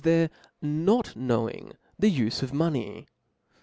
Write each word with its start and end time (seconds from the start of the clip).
their 0.03 0.31
not 0.63 1.15
knowing 1.15 1.71
the 1.99 2.09
ufe 2.09 2.41
of 2.41 2.51
money. 2.51 3.05